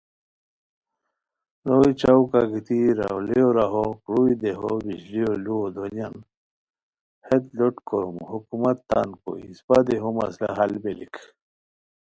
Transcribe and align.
روئے 1.67 1.91
چوکا 2.01 2.41
گیتی 2.51 2.79
راؤلیو 2.99 3.47
راہو، 3.57 3.85
کروئے 4.03 4.33
دیہو 4.41 4.71
بجلیو 4.85 5.31
لُوؤ 5.43 5.67
دونیان، 5.75 6.15
ہیت 7.27 7.45
لوٹ 7.57 7.75
کوروم، 7.87 8.17
حکومت 8.31 8.77
تان 8.89 9.09
کوئے، 9.21 9.41
اسپہ 9.51 9.77
دیہو 9.87 10.09
مسئلہ 10.17 10.49
حل 10.57 10.71
بیلیک 10.83 11.15